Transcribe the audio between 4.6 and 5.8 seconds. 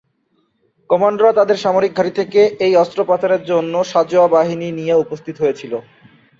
নিয়ে উপস্থিত হয়েছিল।